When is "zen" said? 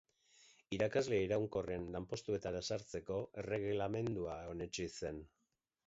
5.01-5.27